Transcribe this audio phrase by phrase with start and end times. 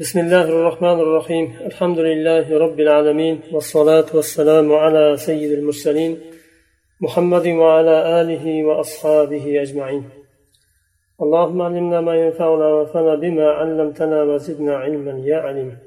[0.00, 6.18] بسم الله الرحمن الرحيم الحمد لله رب العالمين والصلاة والسلام على سيد المرسلين
[7.00, 10.04] محمد وعلى آله وأصحابه أجمعين
[11.22, 15.78] اللهم علمنا ما ينفعنا وانفعنا بما علمتنا وزدنا علما يا عليم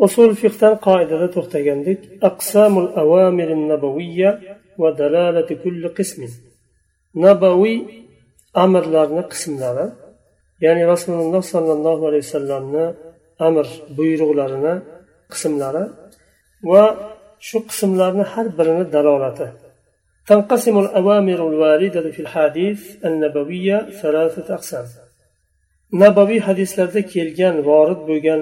[0.00, 4.40] أصول فقه قاعدة تختجندك أقسام الأوامر النبوية
[4.78, 6.22] ودلالة كل قسم
[7.14, 7.76] نبوي
[8.56, 9.92] أمر لارنا قسم لارنا
[10.60, 12.94] يعني رسول الله صلى الله عليه وسلم
[13.47, 13.65] amr
[13.97, 14.75] buyruqlarini
[15.31, 15.83] qismlari
[16.71, 16.83] va
[17.47, 19.47] shu qismlarni har birini dalolati
[20.29, 24.85] تنقسم الأوامر الواردة في الحديث النبوية ثلاثة أقسام
[25.93, 28.41] نبوي حديث لرده كيلجان وارد بوغان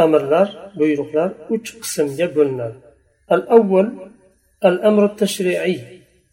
[0.00, 2.68] أمرلار بيرقلار وش قسم يبلنا
[3.32, 3.86] الأول
[4.64, 5.78] الأمر التشريعي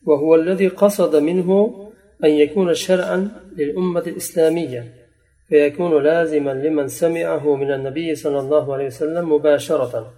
[0.05, 1.49] وهو الذي قصد منه
[2.23, 4.81] أن يكون شرعا للأمة الإسلامية
[5.50, 10.12] فيكون لازما لمن سمعه من النبي صلى الله عليه وسلم مباشرة.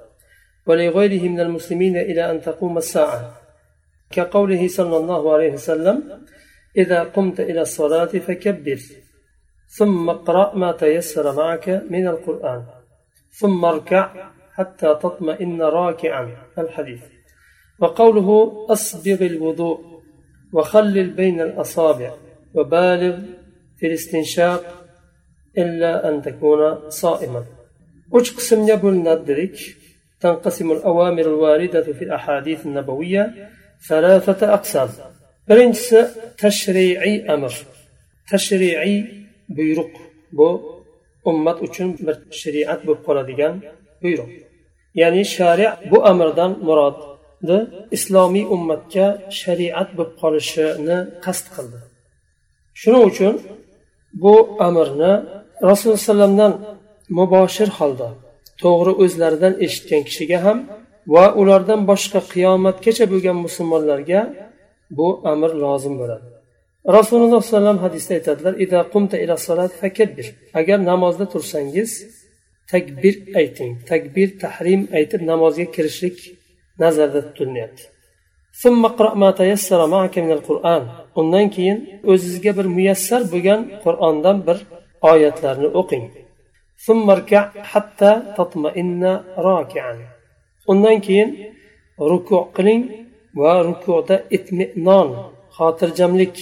[0.66, 3.40] ولغيره من المسلمين إلى أن تقوم الساعة.
[4.10, 6.02] كقوله صلى الله عليه وسلم
[6.76, 8.80] إذا قمت إلى الصلاة فكبر
[9.78, 12.64] ثم اقرأ ما تيسر معك من القرآن
[13.30, 16.36] ثم اركع حتى تطمئن راكعا.
[16.58, 17.02] الحديث.
[17.78, 19.80] وقوله أصبغ الوضوء
[20.52, 22.14] وخلل بين الأصابع
[22.54, 23.18] وبالغ
[23.78, 24.81] في الاستنشاق
[25.57, 27.41] إلا أن تكون صائما
[28.17, 29.57] uch qismga bo'linadi dedik
[30.21, 33.23] تنقسم الأوامر الواردة في الأحاديث النبوية
[33.89, 34.89] ثلاثة أقسام
[35.49, 35.99] birinchisi
[36.41, 37.53] tashriiy amr
[38.31, 38.95] tashriiy
[39.57, 39.93] buyruq
[40.37, 40.49] bu
[41.29, 43.53] ummat uchun bir shariat bo'lib qoladigan
[44.03, 44.31] buyruq
[45.01, 47.59] ya'ni shariat bu amrdan murodni
[47.95, 49.07] islomiy ummatga
[49.41, 51.79] shariat bo'lib qolishini qasd qildi
[52.81, 53.33] shuning uchun
[54.23, 54.33] bu
[54.67, 55.13] amrni
[55.70, 56.52] rasululloh alayhivasallamdan
[57.18, 58.08] muboshir holda
[58.62, 60.58] to'g'ri o'zlaridan eshitgan kishiga ham
[61.14, 64.20] va ulardan boshqa qiyomatgacha bo'lgan musulmonlarga
[64.98, 66.26] bu amr lozim bo'ladi.
[66.96, 68.54] Rasululloh sollallohu alayhi vasallam hadisda aytadilar
[70.60, 71.90] agar namozda tursangiz
[72.72, 73.72] takbir ayting.
[73.92, 76.16] Takbir tahrim aytib namozga kirishlik
[76.82, 77.82] nazarda tutilyapti.
[81.20, 81.78] Undan keyin
[82.12, 84.58] o'zizga bir muyassar bo'lgan qur'ondan bir
[85.10, 86.06] oyatlarni o'qing.
[90.70, 91.30] Undan keyin
[92.10, 92.82] ruku qiling
[93.40, 95.08] va rukuda itminon
[95.56, 96.36] xotirjamlik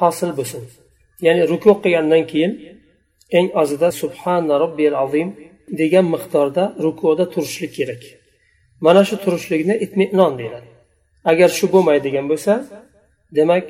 [0.00, 0.62] hosil bo'lsin.
[1.26, 2.52] Ya'ni ruku qilgandan keyin
[3.38, 5.28] eng ozida subhana robbiyal azim
[5.80, 8.02] degan miqdorda rukuda turishlik kerak.
[8.84, 10.68] Mana shu turishlikni itminon deyiladi.
[11.30, 12.52] Agar shu bo'lmaydigan bo'lsa
[13.38, 13.64] demak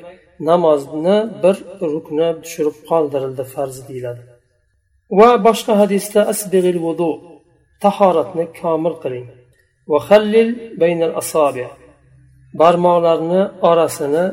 [0.49, 1.55] namozni bir
[1.93, 4.21] rukni tushirib qoldirildi farz deyiladi.
[5.19, 7.11] Va boshqa hadisda asbig'il vudu
[7.83, 9.27] tahoratni komil qiling.
[9.91, 10.49] Va xallil
[10.81, 11.65] baynal asobi
[12.61, 14.25] barmoqlarni orasini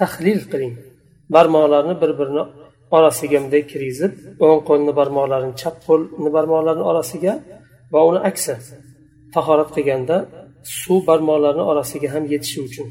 [0.00, 0.74] tahlil qiling.
[1.34, 2.44] Barmoqlarni bir birini
[2.96, 4.12] orasiga bunday kirgizib
[4.46, 7.34] o'ng qo'lni barmoqlarini chap qo'lni barmoqlarini orasiga
[7.92, 8.54] va uni aksi
[9.34, 10.16] tahorat qilganda
[10.80, 12.88] suv barmoqlarni orasiga ham yetishi uchun.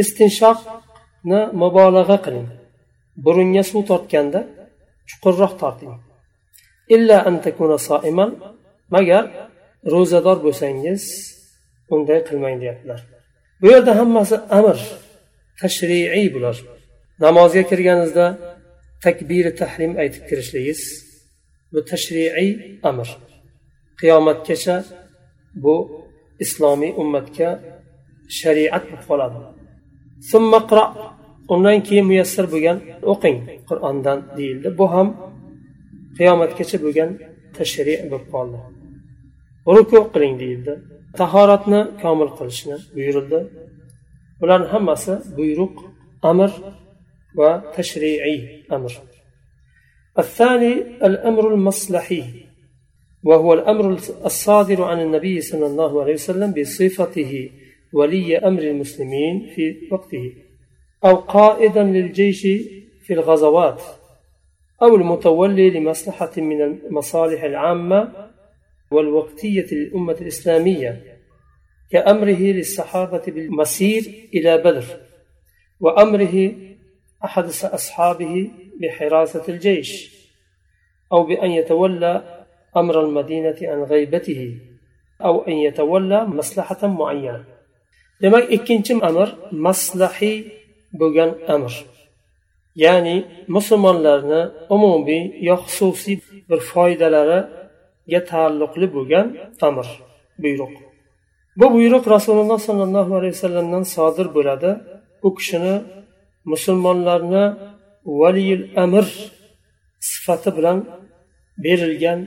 [0.00, 2.48] Istinshoqni mubolag'a qiling.
[3.24, 4.40] Burunga suv tortganda
[5.08, 5.94] chuqurroq torting.
[6.94, 7.16] Illa
[8.94, 9.24] magar
[9.92, 11.02] ro'zador bo'lsangiz
[11.94, 13.00] unday qilmang deyaptilar.
[13.60, 14.78] Bu yerda hammasi amr
[15.60, 16.56] tashriiy bular.
[17.24, 18.26] Namozga kirganingizda
[19.04, 20.82] takbiri tahrim aytib kirishligingiz
[21.72, 22.50] bu tashriiy
[22.90, 23.08] amr.
[24.00, 24.76] Qiyomatgacha
[25.64, 25.76] bu
[26.44, 27.50] islomiy ummatga
[28.40, 29.38] shariat bo'lib qoladi.
[31.52, 32.78] Undan keyin muyassar bo'lgan
[33.12, 33.38] o'qing
[33.68, 35.08] qur'ondan deyildi bu ham
[36.18, 37.10] qiyomatgacha bo'lgan
[37.56, 38.58] tashri bo'lib qoldi
[39.74, 40.72] ruku qiling deyildi
[41.18, 43.40] tahoratni komil qilishni buyurildi
[44.40, 45.74] bularni hammasi buyruq
[46.30, 46.50] amr
[47.38, 48.38] va tashriiy
[48.76, 48.92] amr
[50.22, 50.72] الثاني
[51.08, 52.24] الأمر المصلحي
[53.24, 53.84] وهو الأمر
[54.24, 57.32] الصادر عن النبي صلى الله عليه وسلم بصفته
[57.92, 60.32] ولي أمر المسلمين في وقته
[61.04, 62.40] أو قائدا للجيش
[63.02, 63.82] في الغزوات
[64.82, 68.30] أو المتولي لمصلحة من المصالح العامة
[68.90, 71.18] والوقتية للأمة الإسلامية
[71.90, 74.84] كأمره للصحابة بالمسير إلى بدر
[75.80, 76.52] وأمره
[77.24, 78.50] أحد أصحابه
[78.80, 80.22] بحراسة الجيش
[81.12, 82.44] أو بأن يتولى
[82.76, 84.58] أمر المدينة عن غيبته
[85.24, 87.44] أو أن يتولى مصلحة معينة.
[88.22, 89.28] Demak ikkinchi amr
[89.66, 90.36] maslahiy
[91.00, 91.72] bo'lgan amr.
[92.84, 93.16] Ya'ni
[93.56, 94.40] musulmonlarni
[94.74, 96.16] umumiy yo xususiy
[96.48, 99.26] bir foydalariga taalluqli bo'lgan
[99.68, 99.86] amr
[100.42, 100.72] buyruq.
[101.60, 104.70] Bu buyruq rasululloh sollallohu alayhi vasallamdan sodir bo'ladi.
[105.26, 105.74] U kishini
[106.52, 107.44] musulmonlarni
[108.20, 109.06] valiyil amr
[110.10, 110.78] sifati bilan
[111.64, 112.20] berilgan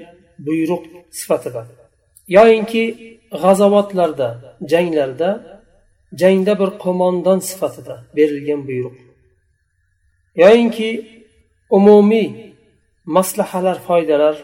[0.46, 0.84] buyruq
[1.20, 1.62] sifatida.
[2.38, 2.84] Yoyinki
[3.42, 4.30] g'azovatlarda
[4.72, 5.30] janglarda
[6.22, 8.96] jangda bir qo'mondon sifatida berilgan buyruq.
[10.44, 10.90] Yoyinki
[11.78, 12.30] umumiy
[13.16, 14.36] maslahalar foydalar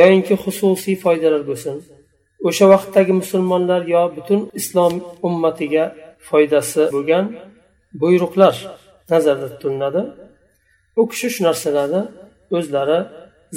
[0.00, 1.76] yoyinki xususiy foydalar bo'lsin
[2.48, 4.94] o'sha vaqtdagi musulmonlar yo butun islom
[5.28, 5.84] ummatiga
[6.28, 7.24] foydasi bo'lgan
[8.02, 8.54] buyruqlar
[9.12, 10.02] nazarda tutiladi.
[11.00, 12.02] U kishi shu narsalarni
[12.56, 12.98] o'zlari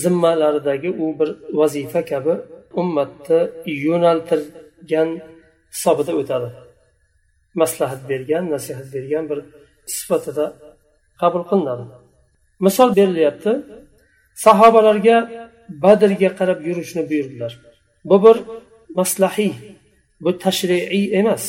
[0.03, 1.29] zimmalaridagi u bir
[1.59, 2.33] vazifa kabi
[2.81, 3.39] ummatni
[3.85, 5.09] yo'naltirgan
[5.73, 6.49] hisobida o'tadi.
[7.61, 9.39] Maslahat bergan nasihat bergan bir
[9.85, 10.45] sifatida
[11.21, 11.85] qabul qilinadi.
[12.65, 13.51] Misol berilyapti
[14.45, 15.17] sahobalarga
[15.83, 17.51] badrga qarab yurishni buyurdilar.
[18.09, 18.37] Bu bir
[18.99, 19.53] maslahiy
[20.23, 21.45] bu tashriiy emas.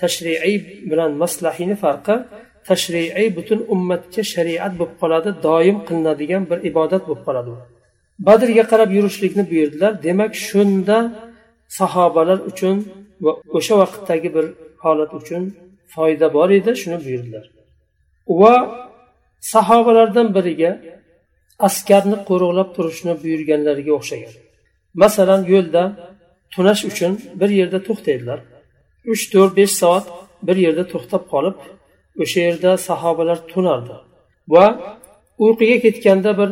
[0.00, 0.56] Tashriiy
[0.90, 2.16] bilan maslahiyni farqi
[2.68, 7.52] tashriiy butun ummatga shariat bo'lib qoladi doim qilinadigan bir ibodat bo'lib qoladi.
[8.26, 9.92] Badrga qarab yurishlikni buyurdilar.
[10.06, 10.98] Demak shunda
[11.78, 12.76] sahobalar uchun
[13.24, 14.46] va o'sha vaqtdagi bir
[14.82, 15.42] holat uchun
[15.94, 17.44] foyda bor edi shuni buyurdilar.
[18.40, 18.54] Va
[19.52, 20.72] sahobalardan biriga
[21.66, 24.34] askarni qo'riqlab turishni buyurganlariga o'xshagan.
[25.02, 25.82] Masalan yo'lda
[26.54, 28.38] tunash uchun bir yerda to'xtaydilar.
[29.12, 30.06] Uch to'rt besh soat
[30.48, 31.56] bir yerda to'xtab qolib
[32.22, 33.96] o'sha yerda sahobalar tunardi
[34.54, 34.64] va
[35.44, 36.50] uyquga ketganda bir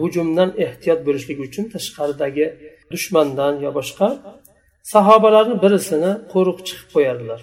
[0.00, 2.46] hujumdan ehtiyot bo'lishlik uchun tashqaridagi
[2.92, 4.06] dushmandan yo boshqa
[4.92, 7.40] sahobalarni birisini qo'riqchi qilib qo'yardilar.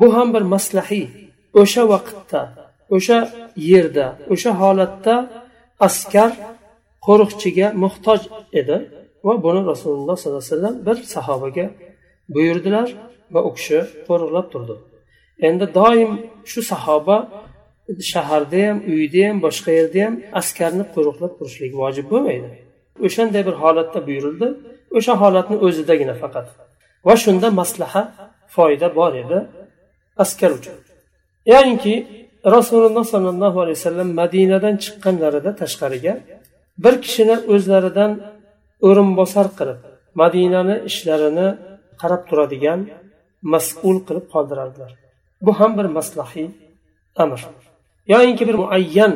[0.00, 1.06] Bu ham bir maslahiy
[1.60, 2.42] o'sha vaqtda
[2.96, 3.18] o'sha
[3.70, 5.14] yerda o'sha holatda
[5.86, 6.30] askar
[7.06, 8.20] qo'riqchiga muhtoj
[8.60, 8.76] edi
[9.26, 11.66] va buni rasululloh sollallohu alayhi vasallam bir sahobaga
[12.34, 12.88] buyurdilar
[13.34, 13.78] va u kishi
[14.08, 14.74] qo'riqlab turdi.
[15.48, 16.10] Endi doim
[16.50, 17.16] shu sahoba
[18.12, 22.48] shaharda ham uyda ham boshqa yerda ham askarni qo'riqlab turishlik vojib bo'lmaydi.
[23.06, 24.48] O'shanday bir holatda buyurildi.
[24.96, 26.46] O'sha holatni o'zidagina faqat.
[27.06, 28.02] Va shunda maslaha
[28.54, 29.38] foyda bor edi.
[30.23, 30.77] askar uchun
[31.53, 31.93] ya'niki
[32.55, 36.13] rasululloh sollallohu alayhi vasallam madinadan chiqqanlarida tashqariga
[36.83, 38.11] bir kishini o'zlaridan
[38.87, 39.79] o'rinbosar qilib
[40.21, 41.47] madinani ishlarini
[42.01, 42.79] qarab turadigan
[43.53, 44.91] mas'ul qilib qoldirardilar
[45.45, 46.47] bu ham bir maslahiy
[47.23, 47.39] amr
[48.13, 49.13] yoyinki bir muayyan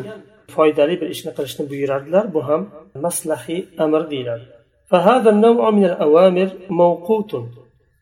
[0.56, 2.62] foydali bir ishni qilishni buyurardilar bu ham
[3.06, 4.46] maslahiy amr deyiladi
[4.92, 7.31] فهذا النوع من الأوامر موقوت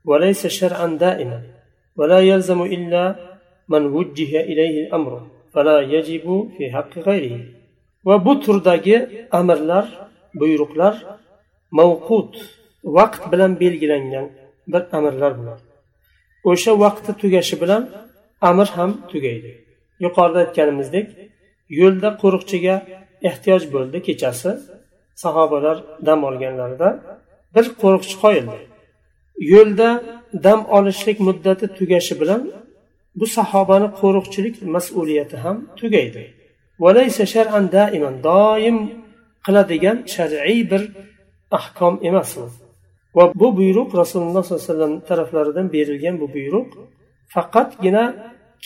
[0.10, 1.40] وليس شرعا دائما
[1.98, 3.04] ولا يلزم إلا
[3.74, 5.12] من وجه إليه الأمر
[5.54, 6.26] فلا يجب
[6.58, 7.36] في حق غيره
[8.08, 9.86] وبو تردagi amirlar
[10.40, 10.96] buyruqlar
[11.72, 12.34] mavqut
[12.84, 14.26] vaqt bilan belgilangan
[14.68, 15.64] bir amirlar bo'ladi
[16.50, 17.84] o'sha vaqti tugashi bilan
[18.50, 19.52] amr ham tugaydi
[20.04, 21.08] yuqorida aytganimizdek
[21.80, 22.76] yo'lda qo'riqchiga
[23.30, 24.52] ehtiyoj bo'ldi kechasi
[25.24, 25.78] sahobalar
[26.08, 26.90] dam olganlarida
[27.56, 28.58] bir qo'riqchi qo'yildi
[29.53, 29.91] yo'lda
[30.45, 32.43] dam olishlik muddati tugashi bilan
[33.19, 36.23] bu sahobani qo'riqchilik mas'uliyati ham tugaydi.
[38.29, 38.79] Doim
[39.47, 40.83] qiladigan shar'iy bir
[41.59, 42.45] ahkom emas u.
[43.17, 46.69] Va bu buyruq rasululloh sollallohu alayhi vasallam taraflaridan berilgan bu buyruq
[47.35, 48.05] faqatgina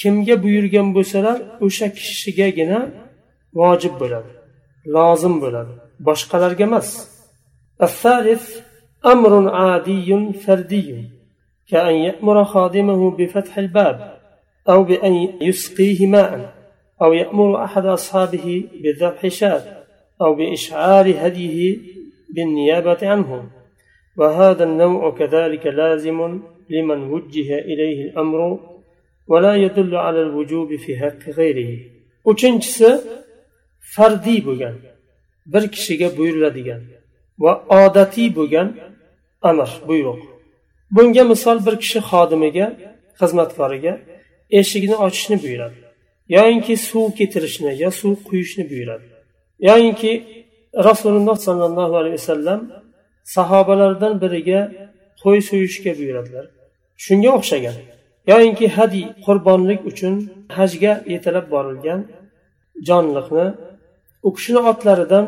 [0.01, 2.79] kimga buyurgan bo'lsalar o'sha kishigagina
[3.61, 4.31] vojib bo'ladi
[4.95, 5.73] lozim bo'ladi
[6.09, 6.89] boshqalarga emas.
[9.07, 11.05] أمر عادي فردي
[11.69, 14.19] كأن يأمر خادمه بفتح الباب
[14.69, 16.55] أو بأن يسقيه ماء
[17.03, 19.63] أو يأمر أحد أصحابه بذبح شاة
[20.21, 21.79] أو بإشعار هديه
[22.35, 23.51] بالنيابة عنه.
[24.17, 26.41] وهذا النوع كذلك لازم
[26.71, 28.61] لمن وجه إليه الأمر
[29.29, 31.79] ولا يدل على الوجوب في حق غيره.
[32.25, 33.01] uchinchisi
[33.81, 34.75] fardiy bo'lgan
[35.47, 36.83] bir kishiga buyuriladigan
[37.69, 38.69] odatiy bo'lgan
[39.51, 40.21] amr buyruq
[40.95, 42.67] bunga misol bir kishi xodimiga
[43.21, 43.93] xizmatkoriga
[44.59, 45.79] eshikni ochishni buyuradi.
[46.37, 49.07] Yoyinki suv ketirishni yo suv quyishni buyuradi.
[49.69, 50.13] Yoyinki
[50.89, 52.61] rasululloh sollallohu alayhi vasallam
[53.37, 54.61] sahobalardan biriga
[55.23, 56.47] qo'y so'yishga buyuradilar.
[57.05, 57.77] Shunga o'xshagan.
[58.31, 60.15] Yoyinki hadiy qurbonlik uchun
[60.57, 62.01] hajga yetalab borilgan
[62.89, 63.47] jonliqni
[64.27, 65.25] u kishini otlaridan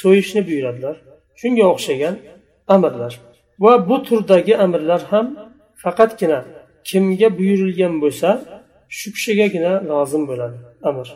[0.00, 0.96] so'yishni buyuradilar.
[1.40, 2.14] Shunga o'xshagan
[2.74, 3.12] amirlar.
[3.64, 5.26] va bu turdagi amrlar ham
[5.82, 6.40] faqatgina
[6.88, 8.28] kimga buyurilgan bo'lsa
[8.98, 10.58] shu kishigagina lozim bo'ladi
[10.88, 11.06] amr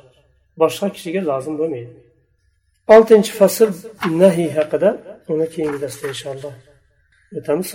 [0.61, 1.93] boshqa kishiga lozim bo'lmaydi.
[2.95, 3.71] Oltinchi fasl
[4.23, 4.91] nahiy haqida
[5.33, 6.55] uni keyingi darsda inshaalloh
[7.39, 7.69] o'tamiz.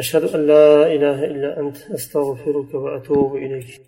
[0.00, 3.80] Ashhadu an la ilaha illa ant astag'firuka va atubu ilayk.